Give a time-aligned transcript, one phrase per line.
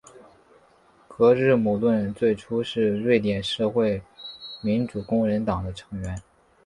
[1.07, 4.01] 格日姆伦最初是瑞典社会
[4.63, 6.19] 民主工人党的成员。